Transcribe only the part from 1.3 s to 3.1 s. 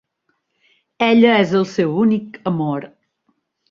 és el seu únic amor.